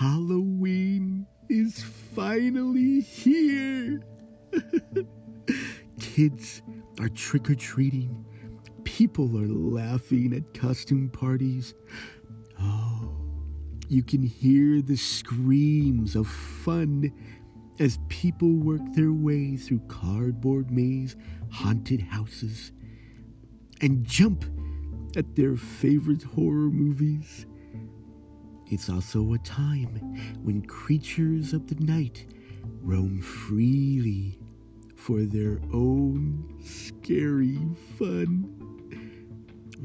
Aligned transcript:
Halloween 0.00 1.26
is 1.50 1.84
finally 2.14 3.00
here. 3.00 4.00
Kids 6.00 6.62
are 6.98 7.10
trick 7.10 7.50
or 7.50 7.54
treating. 7.54 8.24
People 8.84 9.26
are 9.36 9.46
laughing 9.46 10.32
at 10.32 10.58
costume 10.58 11.10
parties. 11.10 11.74
Oh, 12.58 13.14
you 13.88 14.02
can 14.02 14.22
hear 14.22 14.80
the 14.80 14.96
screams 14.96 16.16
of 16.16 16.26
fun 16.26 17.12
as 17.78 17.98
people 18.08 18.54
work 18.54 18.80
their 18.94 19.12
way 19.12 19.58
through 19.58 19.80
cardboard 19.80 20.70
maze, 20.70 21.14
haunted 21.50 22.00
houses, 22.00 22.72
and 23.82 24.06
jump 24.06 24.46
at 25.14 25.36
their 25.36 25.58
favorite 25.58 26.22
horror 26.22 26.70
movies. 26.70 27.44
It's 28.70 28.88
also 28.88 29.32
a 29.32 29.38
time 29.38 29.96
when 30.44 30.62
creatures 30.62 31.52
of 31.52 31.66
the 31.66 31.84
night 31.84 32.24
roam 32.80 33.20
freely 33.20 34.38
for 34.94 35.22
their 35.22 35.60
own 35.72 36.56
scary 36.64 37.58
fun. 37.98 38.56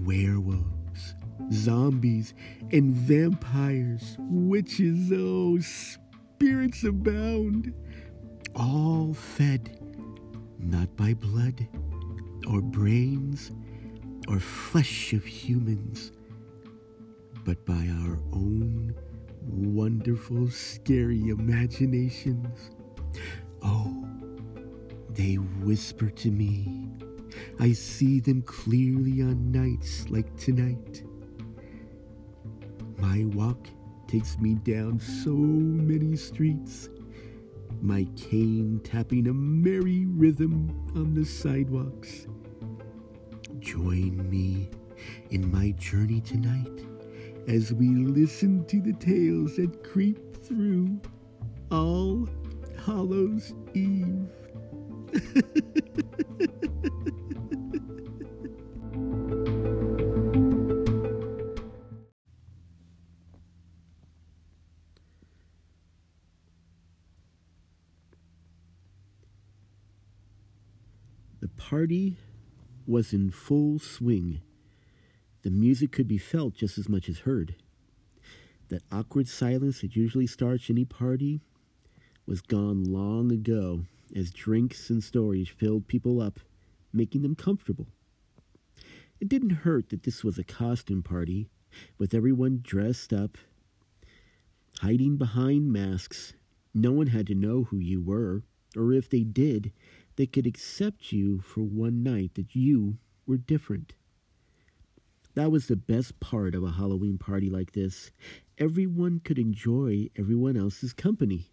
Werewolves, 0.05 1.15
zombies, 1.51 2.35
and 2.71 2.93
vampires, 2.93 4.17
witches, 4.19 5.11
oh, 5.11 5.57
spirits 5.61 6.83
abound, 6.83 7.73
all 8.55 9.15
fed 9.15 9.79
not 10.59 10.95
by 10.95 11.15
blood 11.15 11.67
or 12.47 12.61
brains 12.61 13.51
or 14.27 14.39
flesh 14.39 15.11
of 15.13 15.25
humans 15.25 16.11
but 17.45 17.63
by 17.63 17.87
our 18.01 18.17
own 18.33 18.93
wonderful, 19.47 20.49
scary 20.49 21.29
imaginations. 21.29 22.71
Oh, 23.61 24.03
they 25.11 25.35
whisper 25.35 26.09
to 26.09 26.31
me. 26.31 26.89
I 27.59 27.71
see 27.73 28.19
them 28.19 28.41
clearly 28.41 29.21
on 29.21 29.51
nights 29.51 30.09
like 30.09 30.35
tonight. 30.37 31.03
My 32.97 33.25
walk 33.25 33.67
takes 34.07 34.39
me 34.39 34.55
down 34.55 34.99
so 34.99 35.29
many 35.29 36.15
streets, 36.15 36.89
my 37.79 38.07
cane 38.15 38.81
tapping 38.83 39.27
a 39.27 39.33
merry 39.33 40.07
rhythm 40.07 40.91
on 40.95 41.13
the 41.13 41.23
sidewalks. 41.23 42.25
Join 43.59 44.27
me 44.31 44.71
in 45.29 45.51
my 45.51 45.71
journey 45.71 46.21
tonight 46.21 46.94
as 47.47 47.71
we 47.73 47.89
listen 47.89 48.65
to 48.65 48.81
the 48.81 48.93
tales 48.93 49.55
that 49.57 49.83
creep 49.83 50.43
through 50.43 50.99
All 51.71 52.27
Hallows 52.85 53.53
Eve. 53.73 54.27
the 71.41 71.47
party 71.57 72.17
was 72.87 73.13
in 73.13 73.29
full 73.29 73.77
swing. 73.77 74.41
The 75.45 75.51
music 75.51 75.91
could 75.91 76.07
be 76.07 76.17
felt 76.17 76.55
just 76.55 76.79
as 76.79 76.89
much 76.89 77.07
as 77.07 77.19
heard. 77.19 77.53
That 78.69 78.81
awkward 78.91 79.27
silence 79.27 79.81
that 79.81 79.95
usually 79.95 80.25
starts 80.25 80.71
any 80.71 80.85
party 80.85 81.39
was 82.25 82.41
gone 82.41 82.83
long 82.83 83.31
ago 83.31 83.85
as 84.15 84.31
drinks 84.31 84.89
and 84.89 85.03
stories 85.03 85.47
filled 85.47 85.87
people 85.87 86.19
up, 86.19 86.39
making 86.91 87.21
them 87.21 87.35
comfortable. 87.35 87.85
It 89.19 89.29
didn't 89.29 89.61
hurt 89.61 89.89
that 89.89 90.01
this 90.01 90.23
was 90.23 90.39
a 90.39 90.43
costume 90.43 91.03
party, 91.03 91.47
with 91.99 92.15
everyone 92.15 92.61
dressed 92.63 93.13
up, 93.13 93.37
hiding 94.79 95.15
behind 95.15 95.71
masks. 95.71 96.33
No 96.73 96.91
one 96.91 97.07
had 97.07 97.27
to 97.27 97.35
know 97.35 97.65
who 97.65 97.77
you 97.77 98.01
were, 98.01 98.41
or 98.75 98.93
if 98.93 99.11
they 99.11 99.21
did, 99.21 99.71
they 100.15 100.25
could 100.25 100.47
accept 100.47 101.11
you 101.11 101.39
for 101.39 101.61
one 101.61 102.01
night 102.01 102.33
that 102.33 102.55
you 102.55 102.97
were 103.27 103.37
different. 103.37 103.93
That 105.35 105.51
was 105.51 105.67
the 105.67 105.75
best 105.75 106.19
part 106.21 106.55
of 106.55 106.63
a 106.63 106.71
Halloween 106.71 107.17
party 107.17 107.49
like 107.49 107.73
this. 107.73 108.11
Everyone 108.57 109.19
could 109.19 109.37
enjoy 109.37 110.07
everyone 110.17 110.55
else's 110.55 110.93
company. 110.93 111.51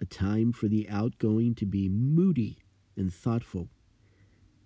A 0.00 0.06
time 0.06 0.52
for 0.52 0.66
the 0.66 0.88
outgoing 0.88 1.54
to 1.56 1.66
be 1.66 1.90
moody 1.90 2.58
and 2.96 3.12
thoughtful, 3.12 3.68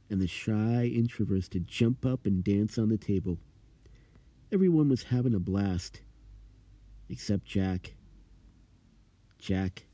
and 0.08 0.20
the 0.20 0.28
shy 0.28 0.92
introverts 0.94 1.48
to 1.50 1.60
jump 1.60 2.06
up 2.06 2.24
and 2.24 2.44
dance 2.44 2.78
on 2.78 2.88
the 2.88 2.96
table. 2.96 3.38
Everyone 4.52 4.88
was 4.88 5.04
having 5.04 5.34
a 5.34 5.40
blast, 5.40 6.02
except 7.08 7.44
Jack. 7.44 7.94
Jack, 9.40 9.86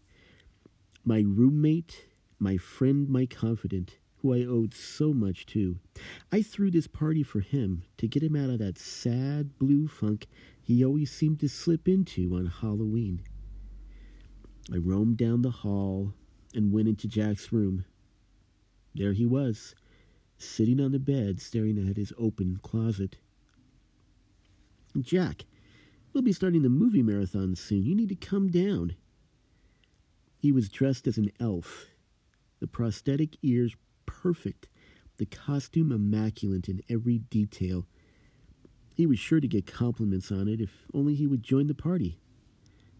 my 1.06 1.24
roommate, 1.26 2.04
my 2.38 2.58
friend, 2.58 3.08
my 3.08 3.24
confidant, 3.24 3.96
who 4.20 4.34
I 4.34 4.44
owed 4.44 4.74
so 4.74 5.12
much 5.12 5.46
to. 5.46 5.78
I 6.30 6.42
threw 6.42 6.70
this 6.70 6.86
party 6.86 7.22
for 7.22 7.40
him 7.40 7.84
to 7.98 8.08
get 8.08 8.22
him 8.22 8.36
out 8.36 8.50
of 8.50 8.58
that 8.58 8.78
sad 8.78 9.58
blue 9.58 9.88
funk 9.88 10.26
he 10.62 10.84
always 10.84 11.10
seemed 11.10 11.40
to 11.40 11.48
slip 11.48 11.88
into 11.88 12.34
on 12.34 12.46
Halloween. 12.46 13.22
I 14.72 14.76
roamed 14.76 15.16
down 15.16 15.42
the 15.42 15.50
hall 15.50 16.14
and 16.54 16.72
went 16.72 16.88
into 16.88 17.08
Jack's 17.08 17.52
room. 17.52 17.84
There 18.94 19.12
he 19.12 19.26
was, 19.26 19.74
sitting 20.38 20.80
on 20.80 20.92
the 20.92 20.98
bed 20.98 21.40
staring 21.40 21.88
at 21.88 21.96
his 21.96 22.12
open 22.18 22.60
closet. 22.62 23.16
Jack, 25.00 25.44
we'll 26.12 26.22
be 26.22 26.32
starting 26.32 26.62
the 26.62 26.68
movie 26.68 27.02
marathon 27.02 27.56
soon. 27.56 27.84
You 27.84 27.94
need 27.94 28.08
to 28.10 28.14
come 28.14 28.48
down. 28.48 28.96
He 30.38 30.52
was 30.52 30.68
dressed 30.68 31.06
as 31.06 31.18
an 31.18 31.30
elf, 31.38 31.86
the 32.60 32.66
prosthetic 32.66 33.36
ears 33.42 33.76
perfect, 34.10 34.68
the 35.18 35.26
costume 35.26 35.92
immaculate 35.92 36.68
in 36.68 36.82
every 36.88 37.18
detail. 37.18 37.86
He 38.94 39.06
was 39.06 39.18
sure 39.18 39.40
to 39.40 39.48
get 39.48 39.66
compliments 39.66 40.32
on 40.32 40.48
it 40.48 40.60
if 40.60 40.86
only 40.92 41.14
he 41.14 41.26
would 41.26 41.42
join 41.42 41.68
the 41.68 41.74
party 41.74 42.18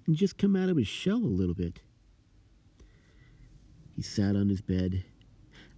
and 0.06 0.16
just 0.16 0.38
come 0.38 0.54
out 0.54 0.69
of 0.69 0.76
his 0.76 0.87
shell 0.87 1.19
a 1.19 1.37
little 1.37 1.54
bit. 1.54 1.81
He 3.97 4.03
sat 4.03 4.37
on 4.37 4.49
his 4.49 4.62
bed. 4.62 5.04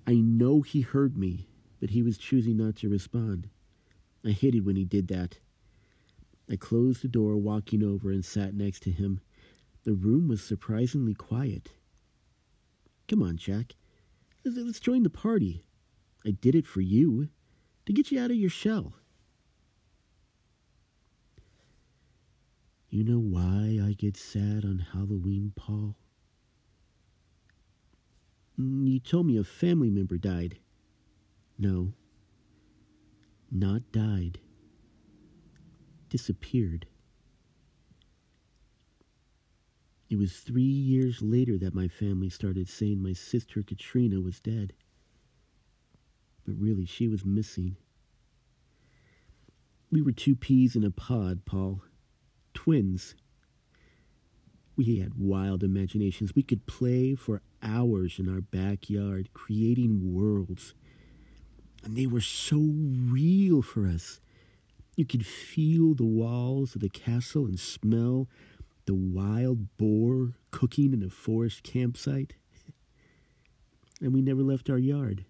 I 0.06 0.14
know 0.14 0.60
he 0.62 0.82
heard 0.82 1.16
me, 1.16 1.48
but 1.80 1.90
he 1.90 2.02
was 2.02 2.18
choosing 2.18 2.56
not 2.56 2.76
to 2.76 2.88
respond. 2.88 3.48
I 4.24 4.30
hated 4.30 4.66
when 4.66 4.76
he 4.76 4.84
did 4.84 5.08
that. 5.08 5.38
I 6.50 6.56
closed 6.56 7.02
the 7.02 7.08
door, 7.08 7.36
walking 7.36 7.82
over 7.82 8.10
and 8.10 8.24
sat 8.24 8.54
next 8.54 8.82
to 8.82 8.90
him. 8.90 9.20
The 9.84 9.94
room 9.94 10.28
was 10.28 10.42
surprisingly 10.42 11.14
quiet. 11.14 11.70
Come 13.08 13.22
on, 13.22 13.36
Jack. 13.36 13.74
Let's 14.44 14.80
join 14.80 15.02
the 15.02 15.10
party. 15.10 15.64
I 16.26 16.30
did 16.30 16.54
it 16.54 16.66
for 16.66 16.80
you, 16.80 17.28
to 17.86 17.92
get 17.92 18.10
you 18.10 18.20
out 18.20 18.30
of 18.30 18.36
your 18.36 18.50
shell. 18.50 18.94
You 22.88 23.04
know 23.04 23.18
why 23.18 23.80
I 23.82 23.94
get 23.96 24.16
sad 24.16 24.64
on 24.64 24.86
Halloween, 24.92 25.52
Paul? 25.56 25.96
Mm, 28.60 28.86
you 28.86 29.00
told 29.00 29.26
me 29.26 29.38
a 29.38 29.44
family 29.44 29.90
member 29.90 30.18
died. 30.18 30.58
No, 31.58 31.94
not 33.50 33.92
died, 33.92 34.40
disappeared. 36.08 36.86
It 40.12 40.18
was 40.18 40.40
three 40.40 40.62
years 40.62 41.22
later 41.22 41.56
that 41.56 41.74
my 41.74 41.88
family 41.88 42.28
started 42.28 42.68
saying 42.68 43.02
my 43.02 43.14
sister 43.14 43.62
Katrina 43.62 44.20
was 44.20 44.40
dead. 44.40 44.74
But 46.44 46.54
really, 46.58 46.84
she 46.84 47.08
was 47.08 47.24
missing. 47.24 47.76
We 49.90 50.02
were 50.02 50.12
two 50.12 50.36
peas 50.36 50.76
in 50.76 50.84
a 50.84 50.90
pod, 50.90 51.46
Paul. 51.46 51.80
Twins. 52.52 53.14
We 54.76 54.98
had 54.98 55.14
wild 55.14 55.64
imaginations. 55.64 56.34
We 56.34 56.42
could 56.42 56.66
play 56.66 57.14
for 57.14 57.40
hours 57.62 58.18
in 58.18 58.28
our 58.28 58.42
backyard, 58.42 59.30
creating 59.32 60.12
worlds. 60.14 60.74
And 61.84 61.96
they 61.96 62.06
were 62.06 62.20
so 62.20 62.58
real 62.58 63.62
for 63.62 63.86
us. 63.86 64.20
You 64.94 65.06
could 65.06 65.24
feel 65.24 65.94
the 65.94 66.04
walls 66.04 66.74
of 66.74 66.82
the 66.82 66.90
castle 66.90 67.46
and 67.46 67.58
smell 67.58 68.28
the 68.86 68.94
wild 68.94 69.76
boar 69.76 70.34
cooking 70.50 70.92
in 70.92 71.02
a 71.02 71.10
forest 71.10 71.62
campsite. 71.62 72.34
and 74.00 74.12
we 74.12 74.20
never 74.20 74.42
left 74.42 74.68
our 74.68 74.78
yard. 74.78 75.24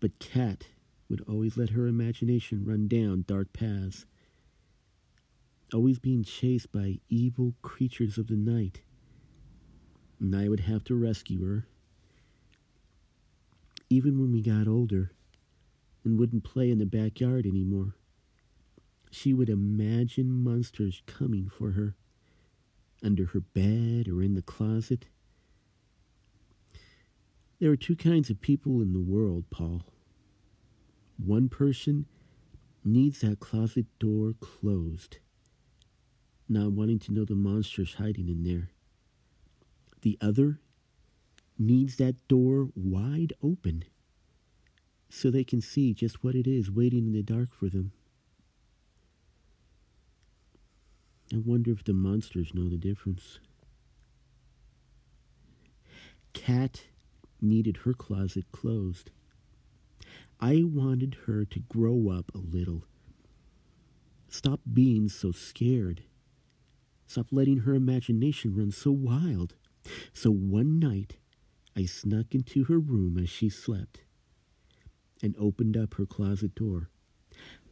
But 0.00 0.18
Kat 0.18 0.66
would 1.08 1.22
always 1.28 1.56
let 1.56 1.70
her 1.70 1.86
imagination 1.86 2.64
run 2.64 2.88
down 2.88 3.24
dark 3.26 3.52
paths. 3.52 4.06
always 5.72 5.98
being 5.98 6.22
chased 6.22 6.70
by 6.70 7.00
evil 7.08 7.54
creatures 7.62 8.16
of 8.18 8.28
the 8.28 8.36
night. 8.36 8.82
And 10.20 10.34
I 10.36 10.48
would 10.48 10.60
have 10.60 10.84
to 10.84 10.94
rescue 10.94 11.44
her. 11.44 11.66
Even 13.90 14.18
when 14.20 14.30
we 14.32 14.40
got 14.40 14.68
older 14.68 15.12
and 16.04 16.18
wouldn't 16.18 16.44
play 16.44 16.70
in 16.70 16.78
the 16.78 16.86
backyard 16.86 17.44
anymore, 17.46 17.96
she 19.14 19.32
would 19.32 19.48
imagine 19.48 20.42
monsters 20.42 21.02
coming 21.06 21.48
for 21.48 21.72
her 21.72 21.94
under 23.02 23.26
her 23.26 23.40
bed 23.40 24.08
or 24.08 24.22
in 24.22 24.34
the 24.34 24.42
closet. 24.42 25.06
There 27.60 27.70
are 27.70 27.76
two 27.76 27.96
kinds 27.96 28.28
of 28.28 28.40
people 28.40 28.82
in 28.82 28.92
the 28.92 29.00
world, 29.00 29.44
Paul. 29.50 29.84
One 31.16 31.48
person 31.48 32.06
needs 32.84 33.20
that 33.20 33.40
closet 33.40 33.86
door 33.98 34.34
closed, 34.40 35.18
not 36.48 36.72
wanting 36.72 36.98
to 37.00 37.12
know 37.12 37.24
the 37.24 37.36
monsters 37.36 37.94
hiding 37.94 38.28
in 38.28 38.42
there. 38.42 38.70
The 40.02 40.18
other 40.20 40.60
needs 41.56 41.96
that 41.96 42.26
door 42.26 42.68
wide 42.74 43.32
open 43.42 43.84
so 45.08 45.30
they 45.30 45.44
can 45.44 45.60
see 45.60 45.94
just 45.94 46.24
what 46.24 46.34
it 46.34 46.48
is 46.48 46.70
waiting 46.70 47.06
in 47.06 47.12
the 47.12 47.22
dark 47.22 47.54
for 47.54 47.68
them. 47.68 47.92
I 51.34 51.38
wonder 51.38 51.72
if 51.72 51.82
the 51.82 51.92
monsters 51.92 52.54
know 52.54 52.68
the 52.68 52.76
difference. 52.76 53.40
Kat 56.32 56.84
needed 57.40 57.78
her 57.78 57.92
closet 57.92 58.44
closed. 58.52 59.10
I 60.38 60.62
wanted 60.64 61.16
her 61.26 61.44
to 61.46 61.58
grow 61.58 62.08
up 62.08 62.30
a 62.36 62.38
little. 62.38 62.84
Stop 64.28 64.60
being 64.72 65.08
so 65.08 65.32
scared. 65.32 66.04
Stop 67.08 67.26
letting 67.32 67.58
her 67.60 67.74
imagination 67.74 68.54
run 68.54 68.70
so 68.70 68.92
wild. 68.92 69.56
So 70.12 70.30
one 70.30 70.78
night, 70.78 71.16
I 71.76 71.86
snuck 71.86 72.32
into 72.32 72.62
her 72.64 72.78
room 72.78 73.18
as 73.18 73.28
she 73.28 73.48
slept 73.48 74.02
and 75.20 75.34
opened 75.36 75.76
up 75.76 75.94
her 75.94 76.06
closet 76.06 76.54
door. 76.54 76.90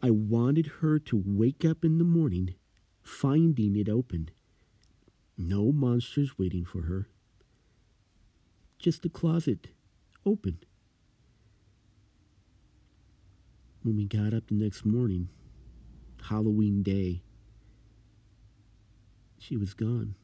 I 0.03 0.11
wanted 0.11 0.67
her 0.81 0.99
to 0.99 1.23
wake 1.25 1.65
up 1.65 1.85
in 1.85 1.99
the 1.99 2.05
morning 2.05 2.57
finding 3.03 3.77
it 3.77 3.89
open. 3.89 4.31
No 5.37 5.73
monsters 5.73 6.39
waiting 6.39 6.65
for 6.65 6.83
her. 6.83 7.09
Just 8.79 9.03
the 9.03 9.09
closet 9.09 9.69
open. 10.25 10.59
When 13.83 13.97
we 13.97 14.05
got 14.07 14.33
up 14.33 14.47
the 14.47 14.55
next 14.55 14.85
morning, 14.85 15.29
Halloween 16.29 16.83
day, 16.83 17.23
she 19.39 19.57
was 19.57 19.75
gone. 19.75 20.15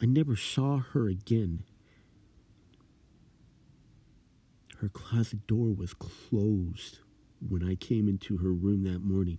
I 0.00 0.06
never 0.06 0.34
saw 0.34 0.78
her 0.78 1.08
again. 1.08 1.64
Her 4.78 4.88
closet 4.88 5.46
door 5.46 5.72
was 5.72 5.94
closed 5.94 6.98
when 7.46 7.62
I 7.62 7.74
came 7.74 8.08
into 8.08 8.38
her 8.38 8.52
room 8.52 8.82
that 8.84 9.00
morning. 9.00 9.38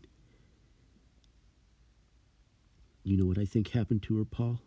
You 3.04 3.18
know 3.18 3.26
what 3.26 3.38
I 3.38 3.46
think 3.46 3.70
happened 3.70 4.02
to 4.04 4.18
her, 4.18 4.26
Paul? 4.26 4.62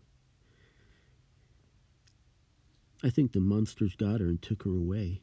I 3.02 3.10
think 3.10 3.32
the 3.32 3.40
monsters 3.40 3.94
got 3.94 4.20
her 4.20 4.26
and 4.26 4.40
took 4.40 4.64
her 4.64 4.70
away. 4.70 5.22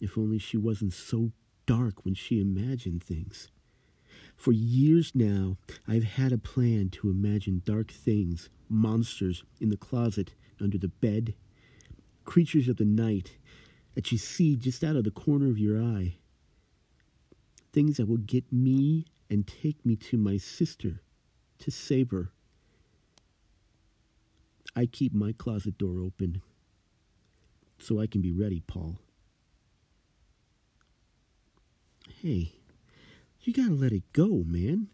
If 0.00 0.18
only 0.18 0.38
she 0.38 0.56
wasn't 0.56 0.92
so 0.92 1.32
dark 1.64 2.04
when 2.04 2.14
she 2.14 2.40
imagined 2.40 3.02
things. 3.02 3.50
For 4.36 4.52
years 4.52 5.12
now, 5.14 5.56
I've 5.88 6.04
had 6.04 6.32
a 6.32 6.38
plan 6.38 6.90
to 6.90 7.10
imagine 7.10 7.62
dark 7.64 7.90
things, 7.90 8.50
monsters 8.68 9.44
in 9.60 9.70
the 9.70 9.76
closet, 9.76 10.34
under 10.60 10.78
the 10.78 10.88
bed, 10.88 11.34
creatures 12.24 12.68
of 12.68 12.76
the 12.76 12.84
night 12.84 13.38
that 13.94 14.12
you 14.12 14.18
see 14.18 14.56
just 14.56 14.84
out 14.84 14.96
of 14.96 15.04
the 15.04 15.10
corner 15.10 15.48
of 15.48 15.58
your 15.58 15.82
eye. 15.82 16.16
Things 17.72 17.96
that 17.96 18.08
will 18.08 18.18
get 18.18 18.52
me 18.52 19.06
and 19.28 19.46
take 19.46 19.84
me 19.84 19.96
to 19.96 20.16
my 20.16 20.36
sister 20.36 21.02
to 21.58 21.70
save 21.70 22.10
her. 22.10 22.32
I 24.74 24.86
keep 24.86 25.14
my 25.14 25.32
closet 25.32 25.78
door 25.78 26.00
open 26.00 26.42
so 27.78 28.00
I 28.00 28.06
can 28.06 28.20
be 28.20 28.32
ready, 28.32 28.60
Paul. 28.66 28.98
Hey, 32.22 32.52
you 33.42 33.52
gotta 33.52 33.74
let 33.74 33.92
it 33.92 34.12
go, 34.12 34.44
man. 34.46 34.88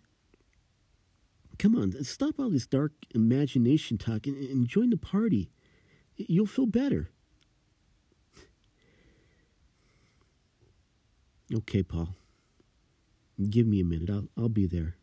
Come 1.58 1.76
on, 1.76 1.92
stop 2.04 2.38
all 2.38 2.50
this 2.50 2.66
dark 2.66 2.92
imagination 3.14 3.98
talk 3.98 4.26
and, 4.26 4.36
and 4.36 4.66
join 4.66 4.90
the 4.90 4.96
party. 4.96 5.50
You'll 6.16 6.46
feel 6.46 6.66
better. 6.66 7.10
Okay, 11.54 11.82
Paul. 11.82 12.16
Give 13.50 13.66
me 13.66 13.80
a 13.80 13.84
minute. 13.84 14.10
I'll, 14.10 14.28
I'll 14.36 14.48
be 14.48 14.66
there. 14.66 14.96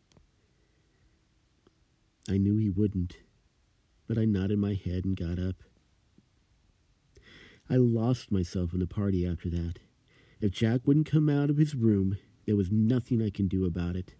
I 2.28 2.38
knew 2.38 2.56
he 2.56 2.70
wouldn't, 2.70 3.16
but 4.06 4.18
I 4.18 4.24
nodded 4.24 4.58
my 4.58 4.74
head 4.74 5.04
and 5.04 5.16
got 5.16 5.38
up. 5.38 5.56
I 7.68 7.76
lost 7.76 8.30
myself 8.30 8.72
in 8.72 8.80
the 8.80 8.86
party 8.86 9.26
after 9.26 9.48
that. 9.50 9.74
If 10.40 10.52
Jack 10.52 10.80
wouldn't 10.84 11.10
come 11.10 11.28
out 11.28 11.50
of 11.50 11.56
his 11.56 11.74
room, 11.74 12.18
there 12.46 12.56
was 12.56 12.70
nothing 12.70 13.22
I 13.22 13.30
can 13.30 13.48
do 13.48 13.64
about 13.64 13.96
it. 13.96 14.14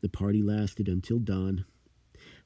The 0.00 0.08
party 0.08 0.42
lasted 0.42 0.88
until 0.88 1.18
dawn. 1.18 1.64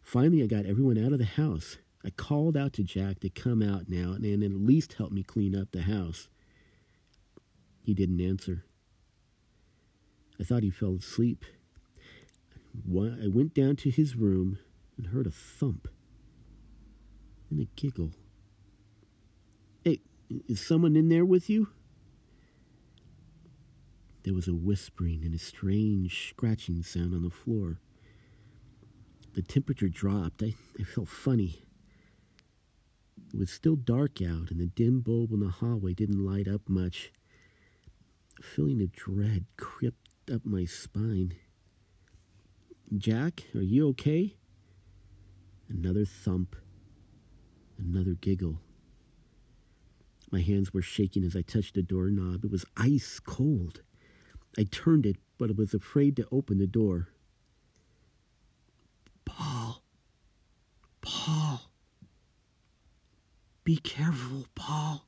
Finally, 0.03 0.43
I 0.43 0.47
got 0.47 0.67
everyone 0.67 0.99
out 0.99 1.13
of 1.13 1.19
the 1.19 1.25
house. 1.25 1.79
I 2.05 2.11
called 2.11 2.57
out 2.57 2.73
to 2.75 2.83
Jack 2.83 3.21
to 3.21 3.29
come 3.29 3.63
out 3.63 3.89
now 3.89 4.13
and, 4.13 4.25
and 4.25 4.43
at 4.43 4.53
least 4.53 4.95
help 4.95 5.13
me 5.13 5.23
clean 5.23 5.55
up 5.55 5.73
the 5.73 5.83
house. 5.83 6.29
He 7.83 7.93
didn't 7.93 8.21
answer. 8.21 8.65
I 10.41 10.45
thought 10.45 10.63
he 10.63 10.71
fell 10.71 10.97
asleep. 10.99 11.45
I 12.89 13.29
went 13.29 13.53
down 13.53 13.77
to 13.77 13.91
his 13.91 14.17
room 14.17 14.59
and 14.97 15.09
heard 15.09 15.27
a 15.27 15.31
thump 15.31 15.87
and 17.51 17.61
a 17.61 17.67
giggle. 17.77 18.13
Hey, 19.85 20.01
is 20.49 20.61
someone 20.61 20.97
in 20.97 21.09
there 21.09 21.27
with 21.27 21.51
you? 21.51 21.69
There 24.23 24.35
was 24.35 24.49
a 24.49 24.55
whispering 24.55 25.25
and 25.25 25.35
a 25.35 25.39
strange 25.39 26.29
scratching 26.31 26.83
sound 26.83 27.15
on 27.15 27.23
the 27.23 27.31
floor. 27.31 27.81
The 29.35 29.43
temperature 29.43 29.89
dropped. 29.89 30.43
I, 30.43 30.55
I 30.79 30.85
felt 30.85 31.09
funny. 31.09 31.65
It 33.33 33.39
was 33.39 33.51
still 33.51 33.77
dark 33.77 34.21
out, 34.23 34.51
and 34.51 34.59
the 34.59 34.67
dim 34.67 35.01
bulb 35.01 35.33
in 35.33 35.41
the 35.41 35.49
hallway 35.49 35.95
didn't 35.95 36.25
light 36.25 36.49
up 36.49 36.69
much. 36.69 37.13
A 38.39 38.43
feeling 38.43 38.81
of 38.83 38.93
dread 38.93 39.45
crept 39.57 40.00
up 40.31 40.45
my 40.45 40.65
spine. 40.65 41.35
Jack, 42.97 43.45
are 43.55 43.63
you 43.63 43.89
okay? 43.89 44.37
Another 45.69 46.05
thump. 46.05 46.57
Another 47.79 48.15
giggle. 48.15 48.61
My 50.31 50.41
hands 50.41 50.73
were 50.73 50.83
shaking 50.83 51.25
as 51.25 51.35
I 51.35 51.43
touched 51.43 51.75
the 51.75 51.83
doorknob. 51.83 52.45
It 52.45 52.51
was 52.51 52.65
ice 52.77 53.21
cold. 53.21 53.83
I 54.59 54.65
turned 54.65 55.07
it, 55.07 55.17
but 55.39 55.51
I 55.51 55.55
was 55.57 55.75
afraid 55.75 56.17
to 56.17 56.29
open 56.31 56.59
the 56.59 56.67
door. 56.67 57.09
Paul. 59.25 59.83
Paul. 61.01 61.71
Be 63.65 63.77
careful, 63.77 64.47
Paul. 64.55 65.07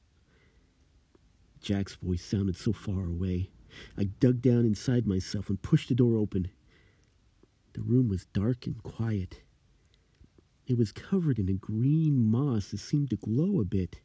Jack's 1.61 1.95
voice 1.95 2.25
sounded 2.25 2.57
so 2.57 2.73
far 2.73 3.05
away. 3.05 3.50
I 3.97 4.05
dug 4.05 4.43
down 4.43 4.64
inside 4.64 5.07
myself 5.07 5.49
and 5.49 5.61
pushed 5.61 5.88
the 5.88 5.95
door 5.95 6.17
open. 6.17 6.49
The 7.75 7.83
room 7.83 8.09
was 8.09 8.26
dark 8.26 8.67
and 8.67 8.83
quiet. 8.83 9.43
It 10.67 10.79
was 10.79 10.93
covered 10.93 11.38
in 11.38 11.49
a 11.49 11.55
green 11.55 12.31
moss 12.31 12.71
that 12.71 12.79
seemed 12.79 13.11
to 13.11 13.17
glow 13.17 13.61
a 13.61 13.64
bit. 13.64 14.00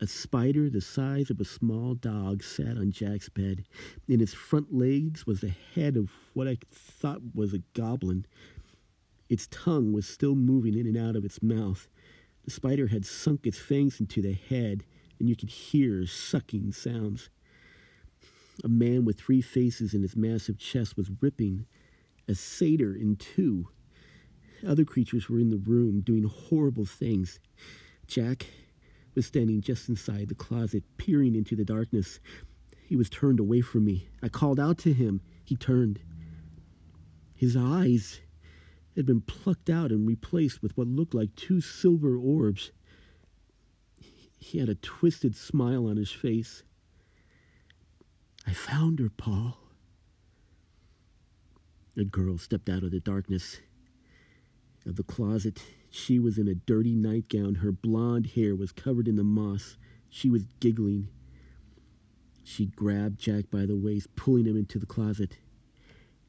A 0.00 0.06
spider 0.06 0.70
the 0.70 0.80
size 0.80 1.28
of 1.28 1.40
a 1.40 1.44
small 1.44 1.94
dog 1.94 2.42
sat 2.42 2.78
on 2.78 2.90
Jack's 2.90 3.28
bed. 3.28 3.64
In 4.08 4.20
its 4.20 4.32
front 4.32 4.72
legs 4.72 5.26
was 5.26 5.40
the 5.40 5.52
head 5.74 5.96
of 5.96 6.10
what 6.32 6.48
I 6.48 6.56
thought 6.72 7.20
was 7.34 7.52
a 7.52 7.62
goblin. 7.74 8.24
Its 9.28 9.46
tongue 9.48 9.92
was 9.92 10.06
still 10.06 10.34
moving 10.34 10.74
in 10.74 10.86
and 10.86 10.96
out 10.96 11.16
of 11.16 11.24
its 11.24 11.42
mouth. 11.42 11.88
The 12.44 12.50
spider 12.50 12.86
had 12.86 13.04
sunk 13.04 13.46
its 13.46 13.58
fangs 13.58 14.00
into 14.00 14.22
the 14.22 14.32
head, 14.32 14.84
and 15.18 15.28
you 15.28 15.36
could 15.36 15.50
hear 15.50 16.06
sucking 16.06 16.72
sounds. 16.72 17.28
A 18.62 18.68
man 18.68 19.04
with 19.04 19.18
three 19.18 19.40
faces 19.40 19.94
in 19.94 20.02
his 20.02 20.16
massive 20.16 20.58
chest 20.58 20.96
was 20.96 21.10
ripping 21.20 21.66
a 22.28 22.34
satyr 22.34 22.94
in 22.94 23.16
two. 23.16 23.68
Other 24.66 24.84
creatures 24.84 25.28
were 25.28 25.38
in 25.38 25.50
the 25.50 25.56
room 25.56 26.00
doing 26.00 26.24
horrible 26.24 26.84
things. 26.84 27.40
Jack 28.06 28.46
was 29.14 29.26
standing 29.26 29.60
just 29.60 29.88
inside 29.88 30.28
the 30.28 30.34
closet, 30.34 30.84
peering 30.96 31.34
into 31.34 31.56
the 31.56 31.64
darkness. 31.64 32.20
He 32.82 32.96
was 32.96 33.08
turned 33.08 33.40
away 33.40 33.62
from 33.62 33.84
me. 33.84 34.08
I 34.22 34.28
called 34.28 34.60
out 34.60 34.78
to 34.78 34.92
him. 34.92 35.22
He 35.44 35.56
turned. 35.56 36.00
His 37.34 37.56
eyes 37.56 38.20
had 38.94 39.06
been 39.06 39.22
plucked 39.22 39.70
out 39.70 39.90
and 39.90 40.06
replaced 40.06 40.62
with 40.62 40.76
what 40.76 40.86
looked 40.86 41.14
like 41.14 41.34
two 41.34 41.60
silver 41.60 42.16
orbs. 42.16 42.72
He 44.38 44.58
had 44.58 44.68
a 44.68 44.74
twisted 44.74 45.34
smile 45.34 45.86
on 45.86 45.96
his 45.96 46.10
face. 46.10 46.62
I 48.46 48.52
found 48.52 48.98
her, 48.98 49.10
Paul. 49.10 49.58
A 51.96 52.04
girl 52.04 52.38
stepped 52.38 52.68
out 52.68 52.82
of 52.82 52.90
the 52.90 53.00
darkness 53.00 53.58
of 54.86 54.96
the 54.96 55.02
closet. 55.02 55.62
She 55.90 56.18
was 56.18 56.38
in 56.38 56.48
a 56.48 56.54
dirty 56.54 56.94
nightgown. 56.94 57.56
Her 57.56 57.72
blonde 57.72 58.28
hair 58.28 58.54
was 58.54 58.72
covered 58.72 59.08
in 59.08 59.16
the 59.16 59.24
moss. 59.24 59.76
She 60.08 60.30
was 60.30 60.46
giggling. 60.60 61.08
She 62.44 62.66
grabbed 62.66 63.20
Jack 63.20 63.50
by 63.50 63.66
the 63.66 63.76
waist, 63.76 64.14
pulling 64.16 64.46
him 64.46 64.56
into 64.56 64.78
the 64.78 64.86
closet. 64.86 65.38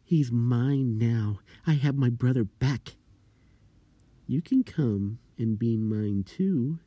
He's 0.04 0.32
mine 0.32 0.98
now. 0.98 1.40
I 1.66 1.74
have 1.74 1.96
my 1.96 2.10
brother 2.10 2.44
back. 2.44 2.96
You 4.28 4.42
can 4.42 4.64
come 4.64 5.20
and 5.38 5.58
be 5.58 5.78
mine 5.78 6.24
too. 6.24 6.80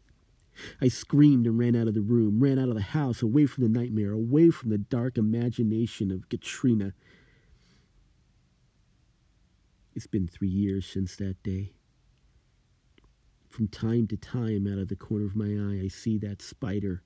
I 0.81 0.89
screamed 0.89 1.47
and 1.47 1.59
ran 1.59 1.77
out 1.77 1.89
of 1.89 1.95
the 1.95 2.03
room, 2.03 2.41
ran 2.41 2.59
out 2.59 2.69
of 2.69 2.75
the 2.75 2.83
house, 2.83 3.23
away 3.23 3.47
from 3.47 3.65
the 3.65 3.79
nightmare, 3.79 4.13
away 4.13 4.51
from 4.51 4.71
the 4.71 4.79
dark 4.79 5.19
imagination 5.19 6.11
of 6.11 6.29
Katrina. 6.29 6.93
It's 9.95 10.07
been 10.07 10.27
three 10.27 10.49
years 10.49 10.87
since 10.87 11.17
that 11.17 11.43
day. 11.43 11.73
From 13.49 13.69
time 13.69 14.09
to 14.09 14.17
time, 14.17 14.67
out 14.67 14.79
of 14.79 14.89
the 14.89 14.97
corner 14.97 15.27
of 15.27 15.37
my 15.37 15.47
eye, 15.47 15.85
I 15.85 15.89
see 15.89 16.19
that 16.19 16.43
spider. 16.43 17.03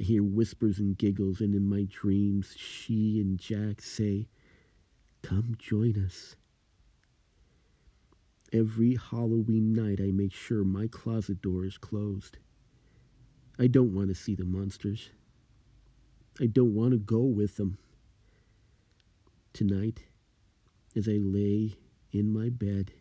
I 0.00 0.02
hear 0.02 0.22
whispers 0.24 0.78
and 0.78 0.98
giggles, 0.98 1.40
and 1.40 1.54
in 1.54 1.68
my 1.68 1.86
dreams, 1.88 2.54
she 2.56 3.20
and 3.20 3.38
Jack 3.38 3.80
say, 3.80 4.26
Come 5.22 5.54
join 5.58 5.96
us. 6.04 6.36
Every 8.52 8.96
Halloween 8.96 9.72
night, 9.72 10.00
I 10.00 10.10
make 10.10 10.32
sure 10.32 10.64
my 10.64 10.88
closet 10.88 11.40
door 11.40 11.64
is 11.64 11.78
closed. 11.78 12.38
I 13.58 13.66
don't 13.66 13.94
want 13.94 14.08
to 14.08 14.14
see 14.14 14.34
the 14.34 14.44
monsters. 14.44 15.10
I 16.40 16.46
don't 16.46 16.74
want 16.74 16.92
to 16.92 16.98
go 16.98 17.20
with 17.20 17.56
them. 17.56 17.78
Tonight, 19.54 20.00
as 20.94 21.08
I 21.08 21.12
lay 21.12 21.76
in 22.12 22.32
my 22.32 22.50
bed, 22.50 22.92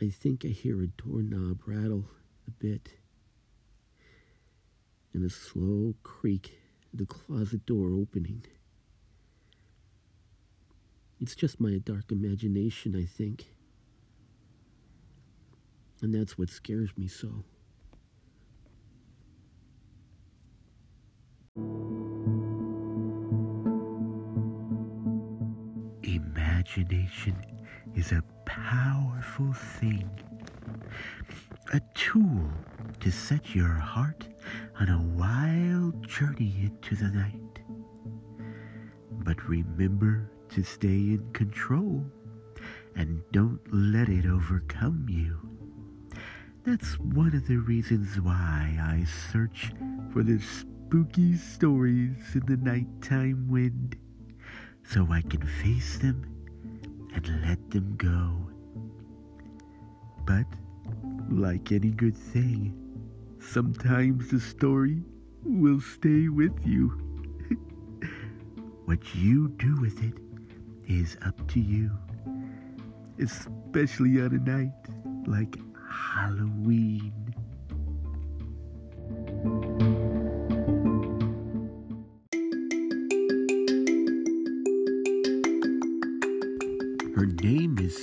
I 0.00 0.08
think 0.08 0.44
I 0.44 0.48
hear 0.48 0.80
a 0.80 0.86
doorknob 0.86 1.60
rattle 1.66 2.06
a 2.48 2.50
bit 2.50 2.94
and 5.12 5.24
a 5.24 5.30
slow 5.30 5.94
creak 6.02 6.58
the 6.94 7.04
closet 7.04 7.66
door 7.66 7.92
opening. 7.92 8.44
It's 11.20 11.34
just 11.34 11.60
my 11.60 11.78
dark 11.84 12.10
imagination, 12.10 12.96
I 12.96 13.04
think. 13.04 13.52
And 16.00 16.14
that's 16.14 16.38
what 16.38 16.48
scares 16.48 16.96
me 16.96 17.06
so. 17.08 17.44
Imagination 26.02 27.36
is 27.94 28.12
a 28.12 28.22
powerful 28.44 29.52
thing, 29.52 30.08
a 31.72 31.80
tool 31.94 32.50
to 33.00 33.10
set 33.10 33.54
your 33.54 33.74
heart 33.74 34.26
on 34.78 34.88
a 34.88 35.02
wild 35.18 36.06
journey 36.08 36.54
into 36.62 36.96
the 36.96 37.08
night. 37.10 37.60
But 39.10 39.48
remember 39.48 40.30
to 40.50 40.62
stay 40.62 40.88
in 40.88 41.30
control 41.32 42.04
and 42.96 43.22
don't 43.32 43.60
let 43.72 44.08
it 44.08 44.26
overcome 44.26 45.06
you. 45.08 45.38
That's 46.64 46.98
one 46.98 47.34
of 47.34 47.46
the 47.46 47.56
reasons 47.56 48.20
why 48.20 48.78
I 48.80 49.06
search 49.32 49.72
for 50.12 50.22
the 50.22 50.40
spooky 50.90 51.36
stories 51.36 52.34
in 52.34 52.42
the 52.46 52.56
nighttime 52.56 53.46
wind 53.48 53.96
so 54.82 55.06
I 55.08 55.22
can 55.22 55.46
face 55.62 55.98
them 55.98 56.24
and 57.14 57.42
let 57.46 57.70
them 57.70 57.94
go. 57.96 58.50
But, 60.26 60.46
like 61.30 61.70
any 61.70 61.90
good 61.90 62.16
thing, 62.16 62.74
sometimes 63.38 64.32
the 64.32 64.40
story 64.40 65.04
will 65.44 65.80
stay 65.80 66.26
with 66.26 66.58
you. 66.66 66.88
what 68.86 69.14
you 69.14 69.50
do 69.58 69.80
with 69.80 70.02
it 70.02 70.14
is 70.88 71.16
up 71.24 71.46
to 71.52 71.60
you, 71.60 71.88
especially 73.20 74.20
on 74.20 74.34
a 74.34 74.50
night 74.50 74.72
like 75.28 75.56
Halloween. 75.88 77.19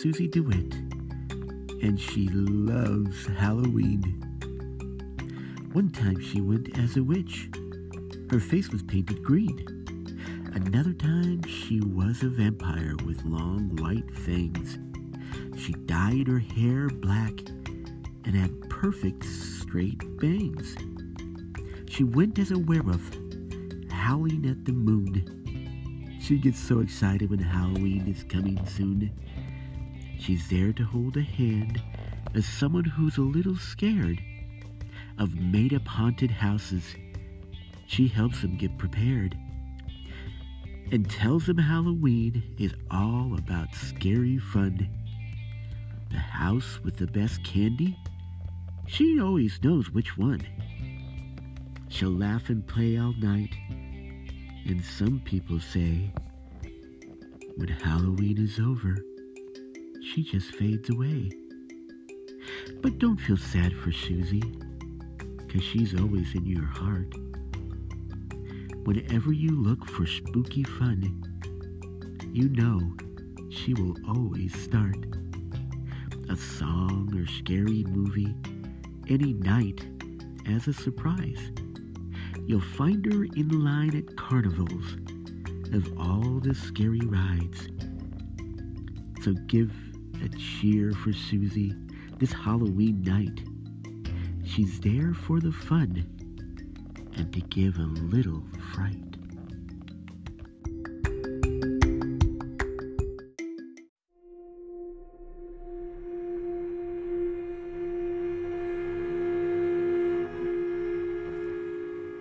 Susie 0.01 0.27
DeWitt, 0.27 0.75
and 1.81 1.99
she 1.99 2.29
loves 2.29 3.25
Halloween. 3.25 4.03
One 5.73 5.89
time 5.89 6.21
she 6.21 6.39
went 6.39 6.77
as 6.77 6.97
a 6.97 7.03
witch. 7.03 7.49
Her 8.29 8.39
face 8.39 8.69
was 8.69 8.83
painted 8.83 9.23
green. 9.23 9.57
Another 10.53 10.93
time 10.93 11.41
she 11.47 11.81
was 11.81 12.21
a 12.21 12.29
vampire 12.29 12.95
with 13.07 13.25
long 13.25 13.75
white 13.77 14.15
fangs. 14.15 14.77
She 15.59 15.73
dyed 15.73 16.27
her 16.27 16.39
hair 16.39 16.89
black 16.89 17.33
and 18.25 18.35
had 18.35 18.69
perfect 18.69 19.23
straight 19.23 19.99
bangs. 20.19 20.75
She 21.89 22.03
went 22.03 22.37
as 22.37 22.51
a 22.51 22.59
werewolf, 22.59 23.17
howling 23.89 24.45
at 24.47 24.63
the 24.63 24.73
moon. 24.73 26.19
She 26.21 26.37
gets 26.37 26.59
so 26.59 26.81
excited 26.81 27.31
when 27.31 27.39
Halloween 27.39 28.07
is 28.07 28.23
coming 28.25 28.63
soon. 28.67 29.11
She's 30.19 30.49
there 30.49 30.73
to 30.73 30.83
hold 30.83 31.17
a 31.17 31.21
hand 31.21 31.81
as 32.33 32.45
someone 32.45 32.83
who's 32.83 33.17
a 33.17 33.21
little 33.21 33.55
scared 33.55 34.21
of 35.17 35.35
made 35.35 35.73
up 35.73 35.87
haunted 35.87 36.31
houses. 36.31 36.83
She 37.87 38.07
helps 38.07 38.41
them 38.41 38.57
get 38.57 38.77
prepared 38.77 39.37
and 40.91 41.09
tells 41.09 41.45
them 41.45 41.57
Halloween 41.57 42.43
is 42.57 42.73
all 42.91 43.35
about 43.37 43.73
scary 43.75 44.37
fun. 44.37 44.89
The 46.09 46.17
house 46.17 46.79
with 46.83 46.97
the 46.97 47.07
best 47.07 47.43
candy? 47.43 47.97
She 48.87 49.19
always 49.19 49.59
knows 49.63 49.89
which 49.91 50.17
one. 50.17 50.41
She'll 51.89 52.09
laugh 52.11 52.49
and 52.49 52.65
play 52.65 52.97
all 52.97 53.13
night 53.13 53.53
and 54.67 54.83
some 54.83 55.21
people 55.23 55.59
say, 55.61 56.11
when 57.55 57.69
Halloween 57.69 58.37
is 58.37 58.59
over, 58.59 58.97
she 60.01 60.23
just 60.23 60.51
fades 60.55 60.89
away. 60.89 61.31
But 62.81 62.99
don't 62.99 63.17
feel 63.17 63.37
sad 63.37 63.75
for 63.75 63.91
Susie, 63.91 64.43
because 65.37 65.63
she's 65.63 65.99
always 65.99 66.33
in 66.35 66.45
your 66.45 66.65
heart. 66.65 67.13
Whenever 68.83 69.33
you 69.33 69.61
look 69.61 69.85
for 69.85 70.05
spooky 70.05 70.63
fun, 70.63 71.23
you 72.31 72.49
know 72.49 72.79
she 73.49 73.73
will 73.73 73.95
always 74.07 74.53
start. 74.61 75.05
A 76.29 76.35
song 76.35 77.11
or 77.15 77.25
scary 77.27 77.83
movie, 77.85 78.35
any 79.09 79.33
night, 79.33 79.85
as 80.45 80.67
a 80.67 80.73
surprise. 80.73 81.51
You'll 82.45 82.61
find 82.61 83.05
her 83.11 83.25
in 83.35 83.49
line 83.63 83.95
at 83.95 84.15
carnivals 84.15 84.97
of 85.73 85.91
all 85.99 86.39
the 86.39 86.55
scary 86.55 87.01
rides. 87.01 87.67
So 89.21 89.33
give 89.47 89.71
a 90.23 90.29
cheer 90.37 90.91
for 90.91 91.13
Susie 91.13 91.73
this 92.19 92.33
Halloween 92.33 93.01
night. 93.03 93.41
She's 94.45 94.79
there 94.79 95.13
for 95.13 95.39
the 95.39 95.51
fun 95.51 96.05
and 97.15 97.33
to 97.33 97.41
give 97.41 97.77
a 97.77 97.81
little 97.81 98.43
fright. 98.73 99.03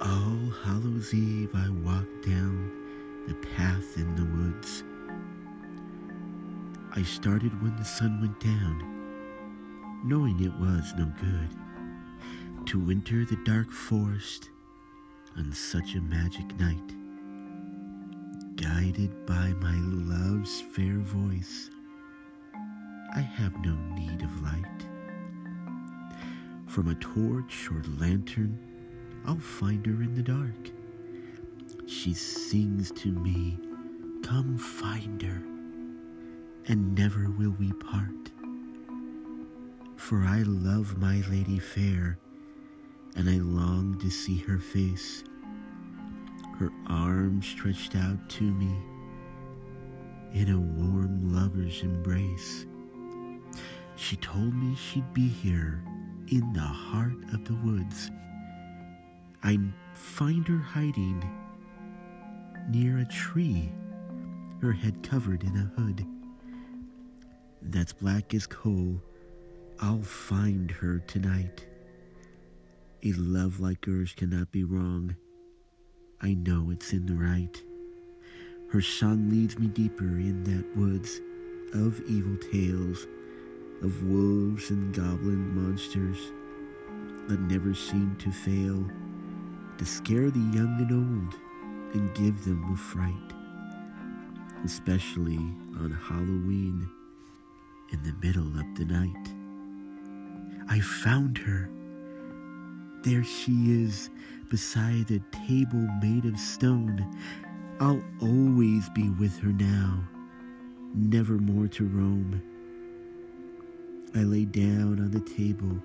All 0.01 0.51
Hallows 0.65 1.13
Eve, 1.15 1.55
I 1.55 1.69
walked 1.85 2.16
I 6.97 7.03
started 7.03 7.63
when 7.63 7.77
the 7.77 7.85
sun 7.85 8.21
went 8.23 8.41
down, 8.41 10.03
knowing 10.03 10.41
it 10.43 10.55
was 10.59 10.95
no 10.97 11.13
good 11.21 12.67
to 12.67 12.91
enter 12.91 13.25
the 13.25 13.37
dark 13.45 13.71
forest 13.71 14.49
on 15.37 15.53
such 15.53 15.95
a 15.95 16.01
magic 16.01 16.59
night. 16.59 16.95
guided 18.57 19.27
by 19.27 19.53
my 19.61 19.77
love's 19.81 20.63
fair 20.63 20.99
voice, 20.99 21.71
I 23.15 23.21
have 23.21 23.55
no 23.65 23.75
need 23.95 24.23
of 24.23 24.43
light. 24.43 24.87
From 26.67 26.89
a 26.89 26.95
torch 26.97 27.69
or 27.71 27.83
lantern, 28.01 28.59
I'll 29.27 29.37
find 29.37 29.85
her 29.87 30.03
in 30.03 30.15
the 30.15 30.23
dark. 30.23 30.71
She 31.87 32.15
sings 32.15 32.91
to 32.93 33.13
me, 33.13 33.59
Come 34.23 34.57
find 34.59 35.21
her, 35.23 35.43
and 36.69 36.95
never 36.95 37.31
will 37.31 37.55
we 37.59 37.73
part. 37.75 38.11
For 39.97 40.23
I 40.23 40.43
love 40.43 40.99
my 40.99 41.23
lady 41.31 41.59
fair, 41.59 42.19
and 43.15 43.29
I 43.29 43.39
long 43.39 43.99
to 44.01 44.11
see 44.11 44.39
her 44.39 44.59
face, 44.59 45.23
her 46.59 46.71
arms 46.89 47.47
stretched 47.47 47.95
out 47.95 48.29
to 48.31 48.43
me 48.43 48.75
in 50.33 50.51
a 50.51 50.59
warm 50.59 51.33
lover's 51.33 51.83
embrace. 51.83 52.67
She 53.95 54.17
told 54.17 54.55
me 54.55 54.75
she'd 54.75 55.15
be 55.15 55.29
here 55.29 55.83
in 56.29 56.53
the 56.53 56.61
heart 56.61 57.17
of 57.33 57.45
the 57.45 57.55
woods. 57.65 58.11
I 59.43 59.59
find 59.95 60.47
her 60.49 60.59
hiding 60.59 61.23
near 62.71 62.99
a 62.99 63.05
tree, 63.05 63.73
her 64.61 64.73
head 64.73 65.03
covered 65.03 65.45
in 65.45 65.57
a 65.57 65.81
hood 65.81 66.05
that's 67.73 67.93
black 67.93 68.35
as 68.35 68.47
coal. 68.47 69.01
I'll 69.81 70.03
find 70.03 70.71
her 70.71 71.01
tonight. 71.01 71.67
A 73.05 73.13
love 73.13 73.61
like 73.61 73.85
hers 73.85 74.13
cannot 74.13 74.51
be 74.51 74.65
wrong. 74.65 75.17
I 76.21 76.35
know 76.35 76.71
it's 76.71 76.93
in 76.93 77.07
the 77.07 77.15
right. 77.15 77.63
Her 78.71 78.81
song 78.81 79.31
leads 79.31 79.59
me 79.59 79.67
deeper 79.69 80.05
in 80.05 80.45
that 80.45 80.77
woods 80.77 81.21
of 81.75 82.01
evil 82.09 82.37
tales 82.51 83.07
of 83.83 84.03
wolves 84.05 84.71
and 84.71 84.95
goblin 84.95 85.55
monsters 85.55 86.33
that 87.29 87.41
never 87.41 87.75
seem 87.75 88.17
to 88.17 88.33
fail 88.33 88.85
to 89.77 89.85
scare 89.85 90.31
the 90.31 90.39
young 90.39 90.77
and 90.79 90.93
old 90.93 91.35
and 91.95 92.15
give 92.15 92.45
them 92.45 92.73
a 92.73 92.77
fright, 92.77 93.35
especially 94.65 95.37
on 95.79 95.91
Halloween 96.09 96.89
in 97.93 98.03
the 98.03 98.15
middle 98.27 98.59
of 98.59 98.75
the 98.77 98.85
night. 98.85 99.35
I 100.69 100.81
found 100.81 101.39
her. 101.39 101.71
There 103.03 103.25
she 103.25 103.85
is 103.85 104.11
beside 104.49 105.11
a 105.11 105.21
table 105.47 105.87
made 106.03 106.25
of 106.25 106.39
stone. 106.39 107.07
I'll 107.81 108.03
always 108.21 108.89
be 108.91 109.11
with 109.11 109.39
her 109.41 109.53
now, 109.53 110.03
never 110.95 111.35
more 111.35 111.69
to 111.69 111.85
roam. 111.85 112.43
I 114.15 114.21
lay 114.23 114.47
down 114.47 114.99
on 114.99 115.11
the 115.11 115.21
table, 115.21 115.81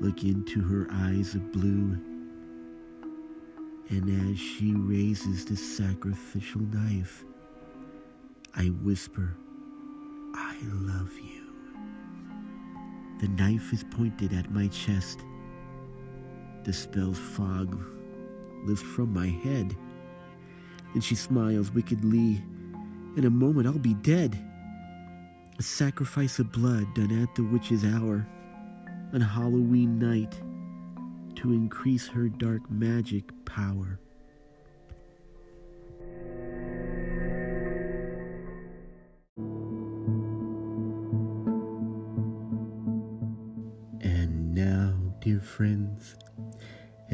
look 0.00 0.24
into 0.24 0.62
her 0.62 0.88
eyes 0.90 1.34
of 1.34 1.52
blue, 1.52 1.98
and 3.90 4.30
as 4.30 4.38
she 4.38 4.72
raises 4.72 5.44
the 5.44 5.56
sacrificial 5.56 6.62
knife, 6.62 7.24
I 8.54 8.66
whisper, 8.82 9.36
I 10.60 10.66
love 10.72 11.12
you. 11.18 11.46
The 13.20 13.28
knife 13.28 13.72
is 13.72 13.84
pointed 13.84 14.32
at 14.32 14.50
my 14.50 14.68
chest. 14.68 15.20
The 16.64 16.72
spell's 16.72 17.18
fog 17.18 17.78
lifts 18.64 18.82
from 18.82 19.12
my 19.12 19.28
head, 19.28 19.76
and 20.94 21.02
she 21.02 21.14
smiles 21.14 21.70
wickedly. 21.72 22.42
In 23.16 23.24
a 23.24 23.30
moment, 23.30 23.66
I'll 23.66 23.78
be 23.78 23.94
dead 23.94 24.38
a 25.58 25.62
sacrifice 25.62 26.38
of 26.38 26.52
blood 26.52 26.94
done 26.94 27.20
at 27.20 27.34
the 27.34 27.42
witch's 27.42 27.84
hour 27.84 28.24
on 29.12 29.20
Halloween 29.20 29.98
night 29.98 30.40
to 31.34 31.52
increase 31.52 32.06
her 32.06 32.28
dark 32.28 32.70
magic 32.70 33.24
power. 33.44 33.98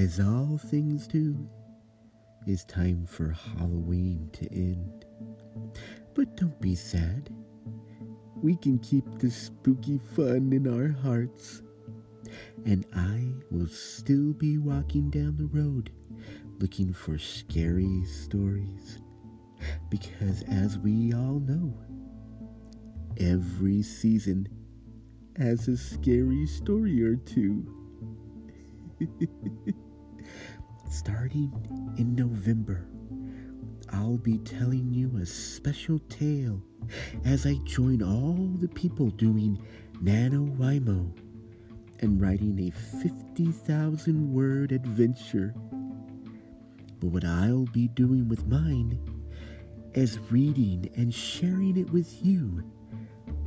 As 0.04 0.20
all 0.20 0.58
things 0.58 1.06
do, 1.06 1.48
it's 2.46 2.64
time 2.64 3.06
for 3.06 3.30
Halloween 3.30 4.30
to 4.34 4.52
end. 4.52 5.04
But 6.14 6.36
don't 6.36 6.60
be 6.60 6.74
sad 6.74 7.30
we 8.44 8.56
can 8.56 8.78
keep 8.80 9.06
the 9.18 9.30
spooky 9.30 9.98
fun 10.14 10.52
in 10.52 10.68
our 10.68 10.88
hearts. 11.02 11.62
And 12.66 12.84
I 12.94 13.32
will 13.50 13.68
still 13.68 14.34
be 14.34 14.58
walking 14.58 15.08
down 15.08 15.38
the 15.38 15.46
road 15.46 15.90
looking 16.58 16.92
for 16.92 17.16
scary 17.16 18.04
stories. 18.04 18.98
Because 19.88 20.42
as 20.42 20.78
we 20.78 21.14
all 21.14 21.40
know, 21.40 21.74
every 23.16 23.82
season 23.82 24.46
has 25.38 25.66
a 25.66 25.78
scary 25.78 26.46
story 26.46 27.02
or 27.02 27.16
two. 27.16 27.64
Starting 30.94 31.50
in 31.98 32.14
November, 32.14 32.86
I'll 33.92 34.16
be 34.16 34.38
telling 34.38 34.92
you 34.92 35.10
a 35.20 35.26
special 35.26 35.98
tale 36.08 36.62
as 37.24 37.46
I 37.46 37.54
join 37.64 38.00
all 38.00 38.52
the 38.60 38.68
people 38.68 39.10
doing 39.10 39.60
NaNoWriMo 40.04 41.10
and 41.98 42.20
writing 42.20 42.60
a 42.60 42.70
50,000 42.70 44.32
word 44.32 44.70
adventure. 44.70 45.52
But 47.00 47.08
what 47.08 47.24
I'll 47.24 47.66
be 47.66 47.88
doing 47.88 48.28
with 48.28 48.46
mine 48.46 48.96
is 49.94 50.20
reading 50.30 50.88
and 50.94 51.12
sharing 51.12 51.76
it 51.76 51.90
with 51.90 52.24
you 52.24 52.62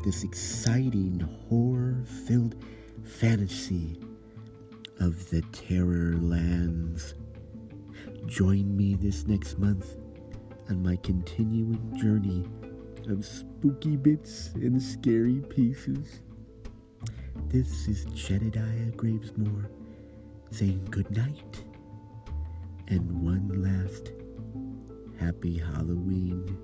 this 0.03 0.25
exciting 0.25 1.21
horror 1.47 2.03
filled 2.27 2.61
fantasy 3.05 4.01
of 4.99 5.29
the 5.29 5.43
terror 5.53 6.17
lands. 6.17 7.13
Join 8.25 8.75
me 8.75 8.95
this 8.95 9.25
next 9.25 9.57
month 9.57 9.95
on 10.69 10.83
my 10.83 10.95
continuing 10.97 11.97
journey 11.97 12.45
of 13.09 13.25
spooky 13.25 13.95
bits 13.95 14.51
and 14.55 14.81
scary 14.81 15.41
pieces. 15.49 16.21
This 17.47 17.87
is 17.87 18.05
Jedediah 18.13 18.91
Gravesmore 18.91 19.69
saying 20.51 20.87
good 20.91 21.09
night 21.15 21.63
and 22.89 23.21
one 23.21 23.47
last 23.61 24.11
happy 25.19 25.57
Halloween. 25.57 26.57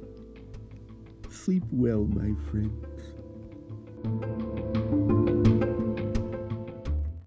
Sleep 1.29 1.63
well, 1.71 2.05
my 2.05 2.33
friends. 2.49 2.85